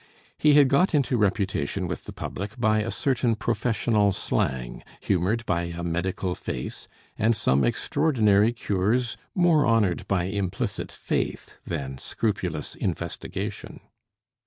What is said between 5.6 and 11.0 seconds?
a medical face, and some extraordinary cures more honored by implicit